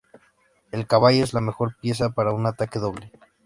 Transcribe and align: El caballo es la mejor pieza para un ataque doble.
El 0.71 0.87
caballo 0.87 1.23
es 1.23 1.31
la 1.35 1.41
mejor 1.41 1.77
pieza 1.79 2.09
para 2.09 2.31
un 2.33 2.47
ataque 2.47 2.79
doble. 2.79 3.11